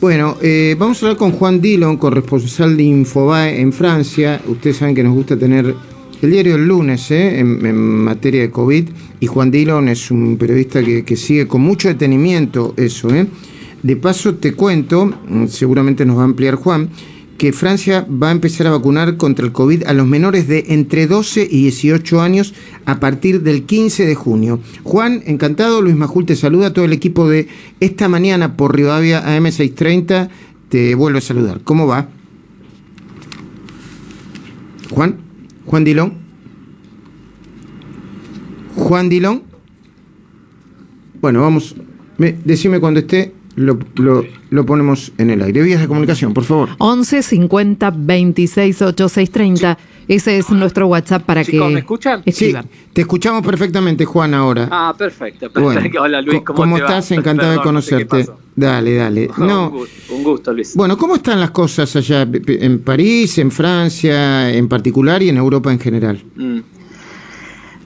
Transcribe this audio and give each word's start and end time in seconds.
Bueno, 0.00 0.38
eh, 0.40 0.76
vamos 0.78 1.02
a 1.02 1.06
hablar 1.06 1.18
con 1.18 1.32
Juan 1.32 1.60
Dillon, 1.60 1.98
corresponsal 1.98 2.74
de 2.74 2.84
Infobae 2.84 3.60
en 3.60 3.70
Francia. 3.70 4.40
Ustedes 4.46 4.78
saben 4.78 4.94
que 4.94 5.02
nos 5.02 5.12
gusta 5.12 5.36
tener 5.36 5.74
el 6.22 6.30
diario 6.30 6.54
el 6.54 6.66
lunes 6.66 7.10
¿eh? 7.10 7.38
en, 7.38 7.76
materia 7.76 8.40
de 8.40 8.50
COVID 8.50 8.88
y 9.20 9.26
Juan 9.26 9.50
Dillon 9.50 9.88
es 9.88 10.10
un 10.10 10.38
periodista 10.38 10.82
que, 10.82 11.16
sigue 11.16 11.46
con 11.46 11.60
mucho 11.60 11.88
detenimiento 11.88 12.72
eso. 12.78 13.14
¿eh? 13.14 13.26
De 13.82 13.96
paso 13.96 14.36
te 14.36 14.54
cuento, 14.54 15.04
mm, 15.04 15.48
seguramente 15.48 16.06
nos 16.06 16.16
va 16.16 16.22
a 16.22 16.24
ampliar 16.24 16.54
Juan, 16.54 16.88
que 17.40 17.54
Francia 17.54 18.06
va 18.06 18.28
a 18.28 18.32
empezar 18.32 18.66
a 18.66 18.70
vacunar 18.70 19.16
contra 19.16 19.46
el 19.46 19.52
COVID 19.52 19.84
a 19.84 19.94
los 19.94 20.06
menores 20.06 20.46
de 20.46 20.66
entre 20.68 21.06
12 21.06 21.48
y 21.50 21.62
18 21.62 22.20
años 22.20 22.52
a 22.84 23.00
partir 23.00 23.40
del 23.40 23.62
15 23.62 24.04
de 24.04 24.14
junio. 24.14 24.60
Juan, 24.82 25.22
encantado, 25.24 25.80
Luis 25.80 25.96
Majul 25.96 26.26
te 26.26 26.36
saluda, 26.36 26.66
a 26.66 26.72
todo 26.74 26.84
el 26.84 26.92
equipo 26.92 27.30
de 27.30 27.48
esta 27.80 28.10
mañana 28.10 28.58
por 28.58 28.76
Rivadavia 28.76 29.24
AM630 29.24 30.28
te 30.68 30.94
vuelvo 30.94 31.16
a 31.16 31.22
saludar. 31.22 31.62
¿Cómo 31.64 31.86
va? 31.86 32.08
Juan, 34.90 35.16
Juan 35.64 35.84
Dilón. 35.84 36.12
Juan 38.76 39.08
Dilón. 39.08 39.44
Bueno, 41.22 41.40
vamos, 41.40 41.74
decime 42.18 42.80
cuando 42.80 43.00
esté 43.00 43.32
lo, 43.56 43.78
lo, 44.50 44.66
ponemos 44.66 45.12
en 45.18 45.30
el 45.30 45.42
aire. 45.42 45.62
Vías 45.62 45.80
de 45.80 45.88
comunicación, 45.88 46.32
por 46.32 46.44
favor. 46.44 46.70
11 46.78 47.22
50 47.22 47.92
26 47.94 48.82
86 48.82 49.30
30. 49.30 49.78
Ese 50.08 50.38
es 50.38 50.50
nuestro 50.50 50.86
WhatsApp 50.88 51.22
para 51.24 51.44
que. 51.44 51.60
¿Me 51.60 51.80
escuchan? 51.80 52.22
Sí, 52.26 52.54
te 52.92 53.02
escuchamos 53.02 53.44
perfectamente, 53.44 54.04
Juan, 54.04 54.34
ahora. 54.34 54.68
Ah, 54.70 54.94
perfecto. 54.96 55.50
Hola, 55.54 56.20
Luis. 56.22 56.42
¿Cómo, 56.42 56.78
estás? 56.78 57.10
Encantado 57.12 57.52
de 57.52 57.60
conocerte. 57.60 58.26
dale, 58.56 58.94
dale. 58.94 59.30
No, 59.38 59.72
un, 60.10 60.22
gusto, 60.22 60.52
Luis. 60.52 60.74
Bueno, 60.74 60.96
¿cómo 60.96 61.16
están 61.16 61.40
las 61.40 61.50
cosas 61.50 61.94
allá 61.96 62.26
en 62.32 62.80
París, 62.80 63.38
en 63.38 63.50
Francia 63.50 64.52
en 64.52 64.68
particular 64.68 65.22
y 65.22 65.28
en 65.28 65.36
Europa 65.36 65.72
en 65.72 65.80
general? 65.80 66.22
Mm. 66.36 66.58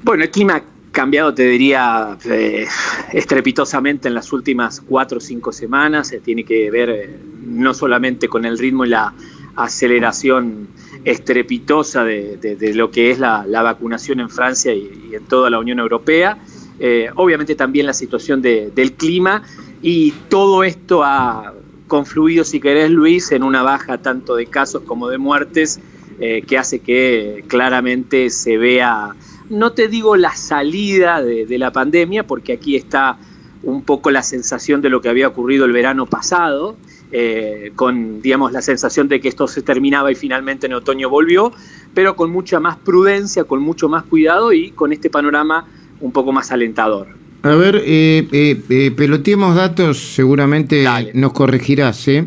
Bueno, 0.02 0.24
el 0.24 0.30
clima 0.30 0.62
cambiado, 0.94 1.34
te 1.34 1.42
diría, 1.42 2.16
eh, 2.24 2.66
estrepitosamente 3.12 4.08
en 4.08 4.14
las 4.14 4.32
últimas 4.32 4.80
cuatro 4.80 5.18
o 5.18 5.20
cinco 5.20 5.52
semanas. 5.52 6.08
Se 6.08 6.20
tiene 6.20 6.44
que 6.44 6.70
ver 6.70 6.88
eh, 6.88 7.18
no 7.44 7.74
solamente 7.74 8.28
con 8.28 8.46
el 8.46 8.56
ritmo 8.56 8.86
y 8.86 8.88
la 8.90 9.12
aceleración 9.56 10.68
estrepitosa 11.04 12.04
de, 12.04 12.72
lo 12.74 12.90
que 12.90 13.10
es 13.10 13.18
la, 13.18 13.44
vacunación 13.62 14.20
en 14.20 14.30
Francia 14.30 14.72
y, 14.72 15.10
en 15.12 15.24
toda 15.24 15.50
la 15.50 15.58
Unión 15.58 15.80
Europea, 15.80 16.38
eh, 16.78 17.10
obviamente 17.16 17.54
también 17.54 17.86
la 17.86 17.92
situación 17.92 18.40
del 18.40 18.92
clima 18.92 19.42
y 19.82 20.12
todo 20.28 20.64
esto 20.64 21.04
ha 21.04 21.54
confluido, 21.88 22.44
si 22.44 22.60
querés, 22.60 22.90
Luis, 22.90 23.32
en 23.32 23.42
una 23.42 23.62
baja 23.62 23.98
tanto 23.98 24.36
de 24.36 24.46
casos 24.46 24.82
como 24.84 25.08
de 25.08 25.18
muertes 25.18 25.80
que 26.18 26.56
hace 26.56 26.78
que 26.78 27.44
claramente 27.48 28.30
se 28.30 28.56
vea 28.56 29.14
no 29.50 29.72
te 29.72 29.88
digo 29.88 30.16
la 30.16 30.34
salida 30.34 31.22
de, 31.22 31.58
la 31.58 31.72
pandemia, 31.72 32.26
porque 32.26 32.52
aquí 32.52 32.76
está 32.76 33.18
un 33.62 33.82
poco 33.82 34.10
la 34.10 34.22
sensación 34.22 34.82
de 34.82 34.90
lo 34.90 35.00
que 35.00 35.08
había 35.08 35.28
ocurrido 35.28 35.64
el 35.64 35.72
verano 35.72 36.06
pasado, 36.06 36.76
eh, 37.12 37.72
con 37.76 38.20
digamos 38.20 38.52
la 38.52 38.60
sensación 38.60 39.08
de 39.08 39.20
que 39.20 39.28
esto 39.28 39.46
se 39.46 39.62
terminaba 39.62 40.10
y 40.10 40.14
finalmente 40.14 40.66
en 40.66 40.74
otoño 40.74 41.08
volvió, 41.08 41.52
pero 41.94 42.16
con 42.16 42.30
mucha 42.30 42.60
más 42.60 42.76
prudencia, 42.76 43.44
con 43.44 43.62
mucho 43.62 43.88
más 43.88 44.04
cuidado 44.04 44.52
y 44.52 44.70
con 44.70 44.92
este 44.92 45.10
panorama 45.10 45.66
un 46.00 46.12
poco 46.12 46.32
más 46.32 46.50
alentador. 46.50 47.08
A 47.42 47.54
ver, 47.56 47.82
eh, 47.84 48.26
eh, 48.32 48.62
eh 48.70 48.90
peloteemos 48.90 49.54
datos, 49.54 49.98
seguramente 49.98 50.86
nos 51.12 51.34
corregirás, 51.34 52.08
¿eh? 52.08 52.26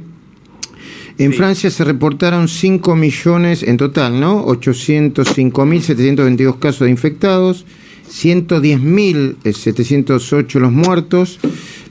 En 1.19 1.33
Francia 1.33 1.71
se 1.71 1.83
reportaron 1.83 2.47
5 2.47 2.95
millones 2.95 3.63
en 3.63 3.77
total, 3.77 4.19
¿no? 4.19 4.45
805.722 4.45 6.59
casos 6.59 6.81
de 6.81 6.91
infectados, 6.91 7.65
110.708 8.11 10.59
los 10.59 10.71
muertos. 10.71 11.39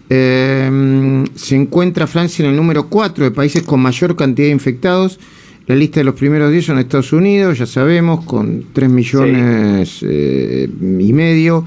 Eh, 0.08 1.24
se 1.34 1.56
encuentra 1.56 2.06
Francia 2.06 2.44
en 2.44 2.52
el 2.52 2.56
número 2.56 2.88
4 2.88 3.24
de 3.24 3.32
países 3.32 3.64
con 3.64 3.80
mayor 3.80 4.14
cantidad 4.14 4.46
de 4.46 4.52
infectados. 4.52 5.18
La 5.66 5.74
lista 5.74 5.98
de 5.98 6.04
los 6.04 6.14
primeros 6.14 6.52
10 6.52 6.64
son 6.64 6.78
Estados 6.78 7.12
Unidos, 7.12 7.58
ya 7.58 7.66
sabemos, 7.66 8.24
con 8.24 8.66
3 8.72 8.88
millones 8.88 9.98
eh, 10.02 10.70
y 10.80 11.12
medio. 11.12 11.64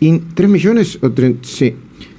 Y, 0.00 0.10
¿3 0.10 0.48
millones 0.48 0.98
o 1.00 1.10
3? 1.10 1.36
Sí, 1.40 1.74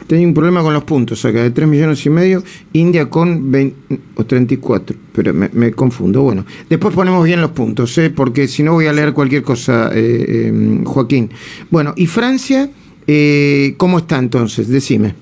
tenía 0.10 0.28
un 0.28 0.34
problema 0.34 0.64
con 0.64 0.74
los 0.74 0.86
puntos 0.86 1.24
acá, 1.24 1.44
de 1.44 1.52
3 1.52 1.68
millones 1.68 2.04
y 2.04 2.10
medio, 2.10 2.44
India 2.74 3.12
con 3.12 3.52
20, 3.52 4.00
o 4.16 4.26
34, 4.26 4.96
pero 5.14 5.36
me, 5.36 5.72
confundo. 5.74 6.24
Bueno, 6.24 6.48
después 6.68 6.96
ponemos 6.96 7.24
bien 7.24 7.42
los 7.42 7.52
puntos, 7.52 7.96
¿eh? 8.00 8.10
porque 8.10 8.48
si 8.48 8.64
no 8.64 8.74
voy 8.74 8.88
a 8.88 8.94
leer 8.94 9.14
cualquier 9.14 9.44
cosa, 9.44 9.92
eh, 9.94 10.48
em, 10.48 10.84
Joaquín. 10.84 11.30
Bueno, 11.70 11.94
¿y 11.96 12.08
Francia 12.08 12.72
eh, 13.06 13.76
cómo 13.78 14.00
está 14.00 14.18
entonces? 14.18 14.68
Decime. 14.68 15.14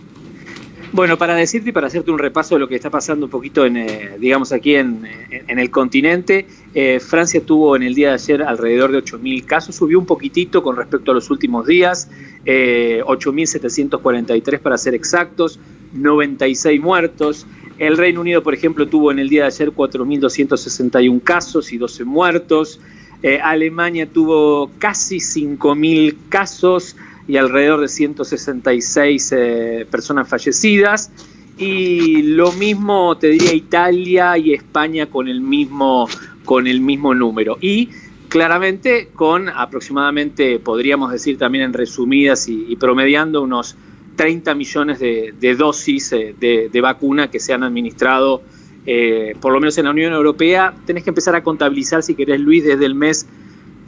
Bueno, 0.97 1.15
para 1.15 1.35
decirte 1.35 1.69
y 1.69 1.71
para 1.73 1.85
hacerte 1.85 2.09
un 2.09 2.17
repaso 2.17 2.55
de 2.55 2.59
lo 2.59 2.67
que 2.67 2.73
está 2.73 2.89
pasando 2.89 3.27
un 3.27 3.29
poquito 3.29 3.67
en, 3.67 3.77
eh, 3.77 4.15
digamos, 4.17 4.51
aquí 4.51 4.73
en, 4.73 5.05
el 5.29 5.69
continente, 5.69 6.47
eh, 6.73 6.99
Francia 6.99 7.39
tuvo 7.39 7.75
en 7.75 7.83
el 7.83 7.93
día 7.93 8.07
de 8.07 8.13
ayer 8.15 8.41
alrededor 8.41 8.91
de 8.91 9.03
8.000 9.03 9.45
casos, 9.45 9.75
subió 9.75 9.99
un 9.99 10.07
poquitito 10.07 10.63
con 10.63 10.75
respecto 10.75 11.11
a 11.11 11.13
los 11.13 11.29
últimos 11.29 11.67
días, 11.67 12.09
eh, 12.45 13.03
8.743 13.05 14.59
para 14.59 14.75
ser 14.79 14.95
exactos, 14.95 15.59
96 15.93 16.81
muertos. 16.81 17.45
El 17.77 17.95
Reino 17.95 18.21
Unido, 18.21 18.41
por 18.41 18.55
ejemplo, 18.55 18.87
tuvo 18.87 19.11
en 19.11 19.19
el 19.19 19.29
día 19.29 19.41
de 19.41 19.47
ayer 19.49 19.71
4.261 19.73 21.21
casos 21.21 21.71
y 21.73 21.77
12 21.77 22.05
muertos. 22.05 22.79
Eh, 23.21 23.39
Alemania 23.39 24.07
tuvo 24.07 24.71
casi 24.79 25.17
5.000 25.17 26.15
casos 26.29 26.95
y 27.27 27.37
alrededor 27.37 27.81
de 27.81 27.87
166 27.89 29.31
eh, 29.31 29.87
personas 29.89 30.27
fallecidas. 30.27 31.11
Y 31.57 32.21
lo 32.21 32.51
mismo 32.51 33.17
te 33.17 33.27
diría 33.27 33.53
Italia 33.53 34.37
y 34.37 34.53
España 34.53 35.07
con 35.07 35.27
el 35.27 35.41
mismo, 35.41 36.07
con 36.45 36.67
el 36.67 36.81
mismo 36.81 37.13
número. 37.13 37.57
Y 37.59 37.89
claramente 38.29 39.09
con 39.13 39.49
aproximadamente, 39.49 40.59
podríamos 40.59 41.11
decir 41.11 41.37
también 41.37 41.65
en 41.65 41.73
resumidas 41.73 42.47
y, 42.47 42.75
promediando, 42.75 43.41
unos 43.41 43.75
30 44.15 44.55
millones 44.55 44.99
de, 44.99 45.55
dosis 45.57 46.11
eh, 46.13 46.35
de, 46.39 46.81
vacuna 46.81 47.29
que 47.29 47.39
se 47.39 47.53
han 47.53 47.63
administrado, 47.63 48.41
eh, 48.85 49.35
por 49.41 49.51
lo 49.51 49.59
menos 49.59 49.77
en 49.77 49.85
la 49.85 49.91
Unión 49.91 50.13
Europea. 50.13 50.75
Tenés 50.85 51.03
que 51.03 51.09
empezar 51.09 51.35
a 51.35 51.43
contabilizar, 51.43 52.03
si 52.03 52.15
querés, 52.15 52.39
Luis, 52.39 52.63
desde 52.63 52.85
el 52.85 52.95
mes 52.95 53.27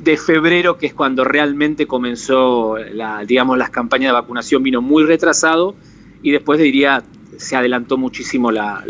de 0.09 0.17
febrero, 0.17 0.77
que 0.77 0.87
es 0.87 0.93
cuando 0.93 1.23
realmente 1.23 1.85
comenzó, 1.85 2.77
la, 2.77 3.23
digamos, 3.25 3.57
las 3.57 3.69
campañas 3.69 4.09
de 4.09 4.13
vacunación, 4.13 4.63
vino 4.63 4.81
muy 4.81 5.03
retrasado 5.03 5.75
y 6.23 6.31
después 6.31 6.59
diría, 6.59 7.03
se 7.37 7.55
adelantó 7.55 7.97
muchísimo 7.97 8.51
la, 8.51 8.83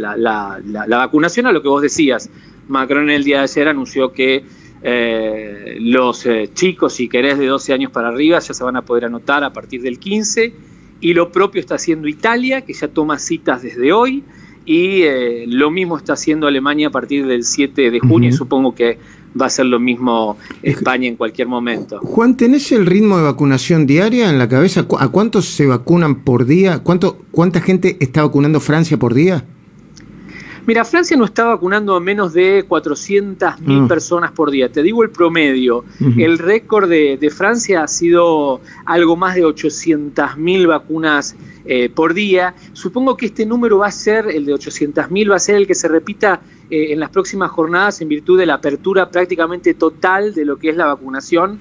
vacunación 0.87 1.45
a 1.45 1.51
lo 1.51 1.61
que 1.61 1.67
vos 1.67 1.81
decías. 1.81 2.29
Macron 2.67 3.09
en 3.09 3.15
el 3.15 3.23
día 3.23 3.37
de 3.37 3.43
ayer 3.43 3.67
anunció 3.67 4.13
que 4.13 4.43
eh, 4.81 5.77
los 5.81 6.25
eh, 6.25 6.49
chicos, 6.53 6.93
si 6.93 7.09
querés, 7.09 7.37
de 7.37 7.47
12 7.47 7.73
años 7.73 7.91
para 7.91 8.07
arriba 8.07 8.39
ya 8.39 8.53
se 8.53 8.63
van 8.63 8.77
a 8.77 8.83
poder 8.83 9.05
anotar 9.05 9.43
a 9.43 9.51
partir 9.51 9.81
del 9.81 9.99
15 9.99 10.53
y 11.01 11.13
lo 11.13 11.31
propio 11.31 11.59
está 11.59 11.75
haciendo 11.75 12.07
Italia, 12.07 12.61
que 12.61 12.73
ya 12.73 12.87
toma 12.87 13.19
citas 13.19 13.61
desde 13.61 13.91
hoy 13.91 14.23
y 14.65 15.01
eh, 15.01 15.45
lo 15.47 15.71
mismo 15.71 15.97
está 15.97 16.13
haciendo 16.13 16.47
Alemania 16.47 16.87
a 16.87 16.91
partir 16.91 17.25
del 17.25 17.43
7 17.43 17.91
de 17.91 17.99
junio 17.99 18.29
y 18.29 18.33
supongo 18.33 18.75
que 18.75 18.97
va 19.39 19.47
a 19.47 19.49
ser 19.49 19.65
lo 19.65 19.79
mismo 19.79 20.37
España 20.61 21.07
en 21.07 21.15
cualquier 21.15 21.47
momento. 21.47 21.99
Juan, 21.99 22.37
¿tenés 22.37 22.71
el 22.71 22.85
ritmo 22.85 23.17
de 23.17 23.23
vacunación 23.23 23.85
diaria 23.85 24.29
en 24.29 24.37
la 24.37 24.47
cabeza? 24.47 24.85
¿A 24.99 25.07
cuántos 25.09 25.45
se 25.45 25.65
vacunan 25.65 26.23
por 26.23 26.45
día? 26.45 26.79
¿Cuánto, 26.79 27.17
¿Cuánta 27.31 27.61
gente 27.61 27.97
está 27.99 28.23
vacunando 28.23 28.59
Francia 28.59 28.97
por 28.97 29.13
día? 29.13 29.43
Mira, 30.69 30.85
Francia 30.85 31.17
no 31.17 31.25
está 31.25 31.45
vacunando 31.45 31.95
a 31.95 31.99
menos 31.99 32.31
de 32.31 32.63
400.000 32.67 33.59
mil 33.61 33.81
ah. 33.85 33.87
personas 33.87 34.31
por 34.31 34.51
día. 34.51 34.71
Te 34.71 34.83
digo 34.83 35.01
el 35.01 35.09
promedio. 35.09 35.83
El 36.15 36.37
récord 36.37 36.87
de, 36.87 37.33
Francia 37.35 37.81
ha 37.81 37.87
sido 37.87 38.61
algo 38.85 39.15
más 39.15 39.33
de 39.33 39.43
800.000 39.45 40.67
vacunas 40.67 41.35
eh, 41.65 41.89
por 41.89 42.13
día. 42.13 42.53
Supongo 42.73 43.17
que 43.17 43.25
este 43.25 43.47
número 43.47 43.79
va 43.79 43.87
a 43.87 43.91
ser, 43.91 44.27
el 44.27 44.45
de 44.45 44.53
800.000, 44.53 45.31
va 45.31 45.37
a 45.37 45.39
ser 45.39 45.55
el 45.55 45.65
que 45.65 45.73
se 45.73 45.87
repita 45.87 46.41
eh, 46.69 46.93
en 46.93 46.99
las 46.99 47.09
próximas 47.09 47.51
jornadas 47.51 48.01
en 48.01 48.09
virtud 48.09 48.37
de 48.37 48.45
la 48.45 48.55
apertura 48.55 49.09
prácticamente 49.09 49.73
total 49.73 50.33
de 50.33 50.45
lo 50.45 50.57
que 50.57 50.69
es 50.69 50.77
la 50.77 50.85
vacunación 50.85 51.59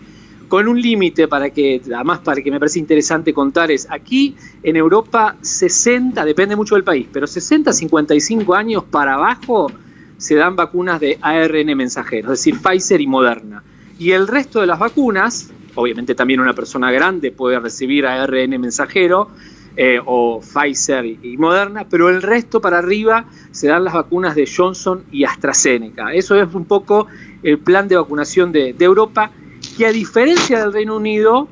con 0.49 0.67
un 0.67 0.81
límite 0.81 1.29
para 1.29 1.51
que, 1.51 1.81
además 1.95 2.21
para 2.21 2.43
que 2.43 2.51
me 2.51 2.59
parece 2.59 2.79
interesante 2.79 3.33
contar, 3.33 3.71
es 3.71 3.87
aquí 3.91 4.35
en 4.63 4.77
Europa 4.77 5.37
60, 5.41 6.25
depende 6.25 6.57
mucho 6.57 6.75
del 6.75 6.85
país, 6.85 7.07
pero 7.13 7.27
60, 7.27 7.73
55 7.73 8.55
años 8.55 8.85
para 8.85 9.15
abajo 9.15 9.71
se 10.17 10.35
dan 10.35 10.57
vacunas 10.57 11.01
de 11.01 11.19
ARN 11.21 11.77
mensajero, 11.77 12.33
es 12.33 12.41
decir, 12.41 12.59
Pfizer 12.61 13.01
y 13.01 13.07
Moderna. 13.07 13.63
Y 13.99 14.13
el 14.13 14.27
resto 14.27 14.61
de 14.61 14.67
las 14.67 14.79
vacunas, 14.79 15.51
obviamente 15.75 16.15
también 16.15 16.41
una 16.41 16.55
persona 16.55 16.91
grande 16.91 17.31
puede 17.31 17.61
recibir 17.61 18.07
ARN 18.07 18.61
mensajero, 18.61 19.31
eh, 19.81 20.01
o 20.05 20.41
Pfizer 20.41 21.07
y, 21.07 21.37
Moderna, 21.39 21.87
pero 21.89 22.09
el 22.09 22.21
resto 22.21 22.61
para 22.61 22.79
arriba 22.79 23.27
se 23.53 23.69
dan 23.69 23.85
las 23.85 23.95
vacunas 23.95 24.35
de 24.35 24.45
Johnson 24.45 25.05
y 25.13 25.23
AstraZeneca. 25.23 26.13
Eso 26.13 26.35
es 26.35 26.53
un 26.53 26.65
poco 26.65 27.07
el 27.45 27.61
plan 27.61 27.87
de 27.87 27.95
vacunación 27.95 28.51
de, 28.51 28.73
de 28.73 28.85
Europa, 28.85 29.31
que 29.77 29.87
a 29.87 29.93
diferencia 29.93 30.59
del 30.59 30.73
Reino 30.73 30.97
Unido, 30.97 31.47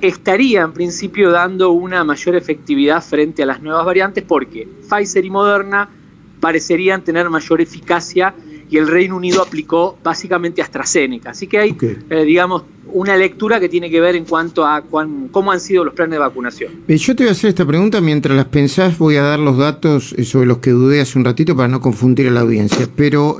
estaría 0.00 0.62
en 0.62 0.72
principio 0.72 1.30
dando 1.30 1.70
una 1.70 2.02
mayor 2.02 2.34
efectividad 2.34 3.00
frente 3.00 3.44
a 3.44 3.46
las 3.46 3.62
nuevas 3.62 3.86
variantes 3.86 4.24
porque 4.26 4.66
Pfizer 4.90 5.24
y 5.24 5.30
Moderna 5.30 5.88
parecerían 6.40 7.02
tener 7.02 7.30
mayor 7.30 7.60
eficacia 7.60 8.34
y 8.72 8.78
el 8.78 8.88
Reino 8.88 9.16
Unido 9.16 9.42
aplicó 9.42 9.98
básicamente 10.02 10.62
AstraZeneca. 10.62 11.32
Así 11.32 11.46
que 11.46 11.58
hay, 11.58 11.76
eh, 12.08 12.24
digamos, 12.24 12.62
una 12.86 13.18
lectura 13.18 13.60
que 13.60 13.68
tiene 13.68 13.90
que 13.90 14.00
ver 14.00 14.16
en 14.16 14.24
cuanto 14.24 14.64
a 14.64 14.82
cómo 15.30 15.52
han 15.52 15.60
sido 15.60 15.84
los 15.84 15.92
planes 15.92 16.12
de 16.12 16.18
vacunación. 16.18 16.72
Eh, 16.88 16.96
yo 16.96 17.14
te 17.14 17.24
voy 17.24 17.28
a 17.28 17.32
hacer 17.32 17.50
esta 17.50 17.66
pregunta, 17.66 18.00
mientras 18.00 18.34
las 18.34 18.46
pensás 18.46 18.96
voy 18.96 19.16
a 19.16 19.22
dar 19.22 19.38
los 19.38 19.58
datos 19.58 20.14
eh, 20.16 20.24
sobre 20.24 20.46
los 20.46 20.58
que 20.58 20.70
dudé 20.70 21.02
hace 21.02 21.18
un 21.18 21.26
ratito 21.26 21.54
para 21.54 21.68
no 21.68 21.82
confundir 21.82 22.28
a 22.28 22.30
la 22.30 22.40
audiencia. 22.40 22.88
Pero 22.96 23.36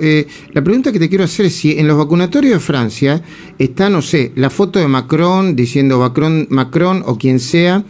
la 0.53 0.63
pregunta 0.63 0.93
que 0.93 0.99
te 0.99 1.09
quiero 1.09 1.25
hacer 1.25 1.47
es 1.47 1.57
si 1.57 1.79
en 1.79 1.89
los 1.89 1.97
vacunatorios 1.97 2.53
de 2.53 2.61
Francia 2.61 3.23
está, 3.59 3.89
no 3.89 4.03
sé, 4.03 4.33
la 4.35 4.51
foto 4.51 4.81
de 4.81 4.87
Macron 4.87 5.57
diciendo 5.57 5.99
Macron, 5.99 6.47
Macron 6.51 7.03
o 7.07 7.17
quien 7.17 7.41
sea, 7.41 7.85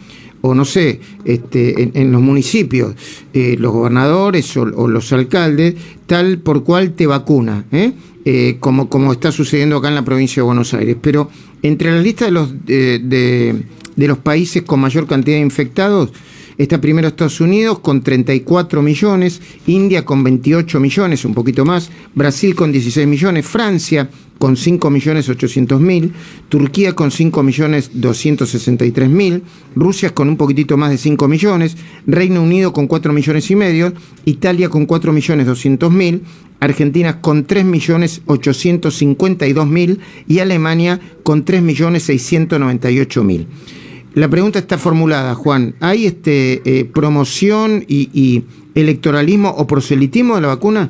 o 0.45 0.53
no 0.53 0.65
sé, 0.65 0.99
este, 1.23 1.91
en, 1.97 2.11
los 2.11 2.21
municipios, 2.21 2.95
eh, 3.33 3.55
los 3.57 3.71
gobernadores 3.71 4.57
o, 4.57 4.65
los 4.65 5.13
alcaldes, 5.13 5.75
tal 6.05 6.37
por 6.39 6.65
cual 6.65 6.91
te 6.91 7.07
vacuna, 7.07 7.63
¿eh? 7.71 7.93
Eh, 8.25 8.57
como, 8.59 8.89
como 8.89 9.13
está 9.13 9.31
sucediendo 9.31 9.77
acá 9.77 9.87
en 9.87 9.95
la 9.95 10.03
provincia 10.03 10.41
de 10.41 10.45
Buenos 10.45 10.73
Aires. 10.73 10.97
Pero 10.99 11.29
entre 11.61 11.91
la 11.91 12.01
lista 12.01 12.25
de 12.25 12.31
los, 12.31 12.65
de, 12.65 13.63
de 13.95 14.07
los 14.07 14.17
países 14.17 14.63
con 14.63 14.81
mayor 14.81 15.07
cantidad 15.07 15.37
de 15.37 15.43
infectados, 15.43 16.11
Está 16.57 16.79
primero 16.79 17.07
Estados 17.07 17.41
Unidos 17.41 17.79
con 17.79 18.01
34 18.01 18.81
millones, 18.81 19.41
India 19.67 20.05
con 20.05 20.23
28 20.23 20.79
millones, 20.79 21.25
un 21.25 21.33
poquito 21.33 21.65
más, 21.65 21.89
Brasil 22.13 22.55
con 22.55 22.71
16 22.71 23.07
millones, 23.07 23.45
Francia 23.45 24.09
con 24.37 24.57
5 24.57 24.89
millones 24.89 25.29
800 25.29 25.79
mil, 25.79 26.11
Turquía 26.49 26.93
con 26.93 27.11
5 27.11 27.43
millones 27.43 27.91
263 27.93 29.09
mil, 29.09 29.41
Rusia 29.75 30.13
con 30.13 30.27
un 30.27 30.37
poquitito 30.37 30.75
más 30.77 30.89
de 30.89 30.97
5 30.97 31.27
millones, 31.27 31.77
Reino 32.05 32.43
Unido 32.43 32.73
con 32.73 32.87
4 32.87 33.13
millones 33.13 33.49
y 33.49 33.55
medio, 33.55 33.93
Italia 34.25 34.69
con 34.69 34.85
4 34.85 35.13
millones 35.13 35.47
200 35.47 35.91
mil, 35.91 36.23
Argentina 36.59 37.19
con 37.21 37.45
3 37.45 37.65
millones 37.65 38.21
852 38.25 39.67
mil 39.67 39.99
y 40.27 40.39
Alemania 40.39 40.99
con 41.23 41.45
3 41.45 41.61
millones 41.61 42.03
698 42.03 43.23
mil. 43.23 43.47
La 44.15 44.27
pregunta 44.27 44.59
está 44.59 44.77
formulada, 44.77 45.33
Juan. 45.33 45.73
¿Hay 45.79 46.05
este 46.05 46.61
eh, 46.65 46.85
promoción 46.85 47.83
y, 47.87 48.43
electoralismo 48.75 49.49
o 49.49 49.65
proselitismo 49.65 50.35
de 50.35 50.41
la 50.41 50.49
vacuna? 50.49 50.89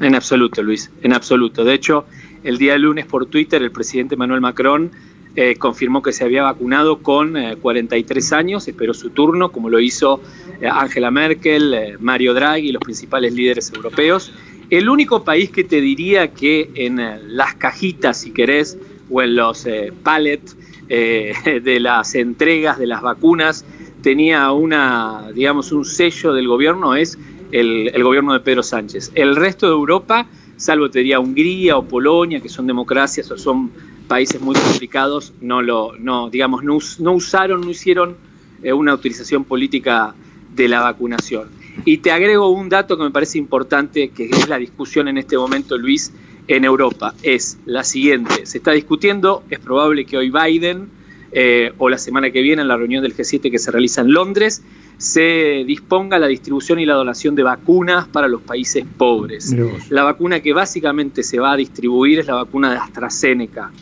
En 0.00 0.14
absoluto, 0.14 0.62
Luis, 0.62 0.90
en 1.02 1.14
absoluto. 1.14 1.64
De 1.64 1.74
hecho, 1.74 2.04
el 2.44 2.58
día 2.58 2.78
lunes 2.78 3.06
por 3.06 3.26
Twitter 3.26 3.60
el 3.62 3.72
presidente 3.72 4.16
Manuel 4.16 4.40
Macron 4.40 4.92
eh, 5.34 5.56
confirmó 5.56 6.00
que 6.00 6.12
se 6.12 6.22
había 6.22 6.44
vacunado 6.44 6.98
con 6.98 7.36
43 7.60 8.32
eh, 8.32 8.34
años, 8.36 8.68
esperó 8.68 8.94
su 8.94 9.10
turno, 9.10 9.50
como 9.50 9.68
lo 9.68 9.80
hizo 9.80 10.20
Angela 10.62 11.10
Merkel, 11.10 11.96
Mario 11.98 12.34
Draghi 12.34 12.68
y 12.68 12.72
los 12.72 12.82
principales 12.82 13.32
líderes 13.34 13.72
europeos. 13.74 14.32
El 14.70 14.88
único 14.88 15.24
país 15.24 15.50
que 15.50 15.64
te 15.64 15.80
diría 15.80 16.32
que 16.32 16.70
en 16.76 17.00
las 17.36 17.54
cajitas, 17.56 18.20
si 18.20 18.30
querés, 18.30 18.78
o 19.10 19.22
en 19.22 19.34
los 19.34 19.66
pallets 20.04 20.56
eh, 20.94 21.32
de 21.64 21.80
las 21.80 22.14
entregas 22.14 22.78
de 22.78 22.86
las 22.86 23.00
vacunas 23.00 23.64
tenía 24.02 24.52
una, 24.52 25.30
digamos, 25.34 25.72
un 25.72 25.86
sello 25.86 26.34
del 26.34 26.46
gobierno, 26.46 26.94
es 26.94 27.18
el, 27.50 27.90
gobierno 28.02 28.34
de 28.34 28.40
Pedro 28.40 28.62
Sánchez. 28.62 29.10
El 29.14 29.34
resto 29.36 29.66
de 29.68 29.72
Europa, 29.72 30.26
salvo 30.58 30.90
te 30.90 30.98
diría 30.98 31.18
Hungría 31.18 31.78
o 31.78 31.84
Polonia, 31.84 32.40
que 32.40 32.50
son 32.50 32.66
democracias 32.66 33.30
o 33.30 33.38
son 33.38 33.70
países 34.06 34.38
muy 34.42 34.54
complicados, 34.54 35.32
no 35.40 35.62
lo, 35.62 35.96
no, 35.98 36.28
digamos, 36.28 36.62
no, 36.62 36.76
usaron, 37.12 37.62
no 37.62 37.70
hicieron 37.70 38.14
eh, 38.62 38.74
una 38.74 38.92
utilización 38.92 39.44
política 39.44 40.14
de 40.54 40.68
la 40.68 40.82
vacunación. 40.82 41.48
Y 41.86 41.98
te 41.98 42.12
agrego 42.12 42.50
un 42.50 42.68
dato 42.68 42.98
que 42.98 43.04
me 43.04 43.10
parece 43.10 43.38
importante, 43.38 44.10
que 44.10 44.26
es 44.26 44.46
la 44.46 44.58
discusión 44.58 45.08
en 45.08 45.16
este 45.16 45.38
momento, 45.38 45.78
Luis, 45.78 46.12
en 46.48 46.64
Europa 46.64 47.14
es 47.22 47.58
la 47.66 47.84
siguiente. 47.84 48.46
Se 48.46 48.58
está 48.58 48.72
discutiendo, 48.72 49.42
es 49.50 49.58
probable 49.58 50.04
que 50.04 50.16
hoy 50.16 50.30
Biden 50.30 50.88
eh, 51.34 51.72
o 51.78 51.88
la 51.88 51.96
semana 51.96 52.30
que 52.30 52.42
viene 52.42 52.60
en 52.60 52.68
la 52.68 52.76
reunión 52.76 53.02
del 53.02 53.16
G7 53.16 53.50
que 53.50 53.58
se 53.58 53.70
realiza 53.70 54.02
en 54.02 54.12
Londres, 54.12 54.62
se 54.98 55.64
disponga 55.66 56.18
la 56.18 56.26
distribución 56.26 56.78
y 56.78 56.84
la 56.84 56.94
donación 56.94 57.34
de 57.34 57.42
vacunas 57.42 58.06
para 58.06 58.28
los 58.28 58.42
países 58.42 58.84
pobres. 58.98 59.54
La 59.88 60.04
vacuna 60.04 60.40
que 60.40 60.52
básicamente 60.52 61.22
se 61.22 61.40
va 61.40 61.52
a 61.52 61.56
distribuir 61.56 62.18
es 62.20 62.26
la 62.26 62.34
vacuna 62.34 62.70
de 62.70 62.76
AstraZeneca. 62.76 63.72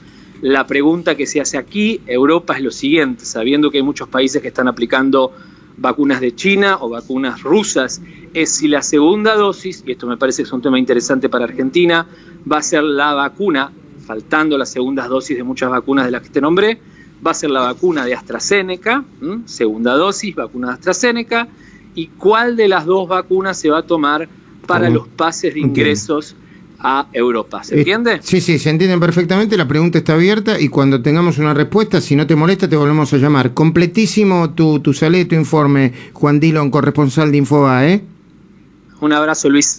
La 0.42 0.66
pregunta 0.66 1.16
que 1.16 1.26
se 1.26 1.40
hace 1.40 1.58
aquí, 1.58 2.00
Europa, 2.06 2.56
es 2.56 2.62
lo 2.62 2.70
siguiente, 2.70 3.24
sabiendo 3.24 3.70
que 3.70 3.78
hay 3.78 3.82
muchos 3.82 4.08
países 4.08 4.40
que 4.40 4.48
están 4.48 4.68
aplicando 4.68 5.32
vacunas 5.80 6.20
de 6.20 6.34
China 6.34 6.78
o 6.80 6.90
vacunas 6.90 7.42
rusas, 7.42 8.00
es 8.34 8.54
si 8.54 8.68
la 8.68 8.82
segunda 8.82 9.34
dosis, 9.34 9.82
y 9.86 9.92
esto 9.92 10.06
me 10.06 10.16
parece 10.16 10.42
que 10.42 10.46
es 10.46 10.52
un 10.52 10.62
tema 10.62 10.78
interesante 10.78 11.28
para 11.28 11.44
Argentina, 11.44 12.06
va 12.50 12.58
a 12.58 12.62
ser 12.62 12.84
la 12.84 13.14
vacuna, 13.14 13.72
faltando 14.06 14.58
las 14.58 14.70
segundas 14.70 15.08
dosis 15.08 15.36
de 15.36 15.42
muchas 15.42 15.70
vacunas 15.70 16.04
de 16.04 16.10
las 16.12 16.22
que 16.22 16.28
te 16.28 16.40
nombré, 16.40 16.78
va 17.26 17.30
a 17.32 17.34
ser 17.34 17.50
la 17.50 17.60
vacuna 17.60 18.04
de 18.04 18.14
AstraZeneca, 18.14 19.04
segunda 19.46 19.94
dosis, 19.94 20.34
vacuna 20.34 20.68
de 20.68 20.74
AstraZeneca, 20.74 21.48
y 21.94 22.08
cuál 22.08 22.56
de 22.56 22.68
las 22.68 22.84
dos 22.84 23.08
vacunas 23.08 23.58
se 23.58 23.70
va 23.70 23.78
a 23.78 23.82
tomar 23.82 24.28
para 24.66 24.90
los 24.90 25.08
pases 25.08 25.54
de 25.54 25.60
ingresos 25.60 26.36
a 26.80 27.06
Europa. 27.12 27.62
¿Se 27.62 27.76
eh, 27.76 27.78
entiende? 27.78 28.20
Sí, 28.22 28.40
sí, 28.40 28.58
se 28.58 28.70
entiende 28.70 28.98
perfectamente. 28.98 29.56
La 29.56 29.68
pregunta 29.68 29.98
está 29.98 30.14
abierta 30.14 30.58
y 30.58 30.68
cuando 30.68 31.02
tengamos 31.02 31.38
una 31.38 31.54
respuesta, 31.54 32.00
si 32.00 32.16
no 32.16 32.26
te 32.26 32.36
molesta, 32.36 32.68
te 32.68 32.76
volvemos 32.76 33.12
a 33.12 33.18
llamar. 33.18 33.54
Completísimo 33.54 34.50
tu, 34.50 34.80
tu 34.80 34.92
tu 34.92 35.34
informe, 35.34 35.92
Juan 36.12 36.40
Dillon, 36.40 36.70
corresponsal 36.70 37.30
de 37.30 37.38
Infoba, 37.38 37.86
¿eh? 37.86 38.02
Un 39.00 39.12
abrazo, 39.12 39.48
Luis. 39.48 39.78